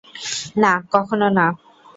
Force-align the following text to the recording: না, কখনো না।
না, 0.61 0.71
কখনো 0.93 1.27
না। 1.37 1.45